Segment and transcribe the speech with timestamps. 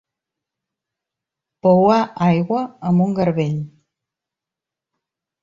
[1.67, 1.99] Pouar
[2.29, 2.63] aigua
[2.93, 3.55] amb un garbell.